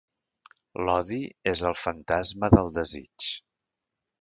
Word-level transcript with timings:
L'odi 0.87 1.19
és 1.53 1.63
el 1.73 1.77
fantasma 1.81 2.51
del 2.57 2.73
desig. 2.79 3.31